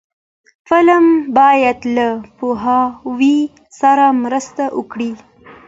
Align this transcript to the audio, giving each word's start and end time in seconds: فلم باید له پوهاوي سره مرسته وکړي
فلم 0.67 1.05
باید 1.39 1.79
له 1.95 2.07
پوهاوي 2.37 3.39
سره 3.79 4.05
مرسته 4.23 4.63
وکړي 4.77 5.11